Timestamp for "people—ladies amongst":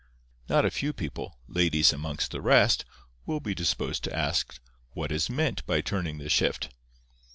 0.93-2.31